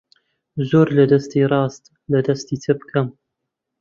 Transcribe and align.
زۆر 0.69 0.87
لە 0.97 1.05
دەستی 1.11 1.49
ڕاست 1.51 1.83
لە 2.11 2.19
دەستی 2.27 2.61
چەپ 2.63 2.79
کەم 2.89 3.07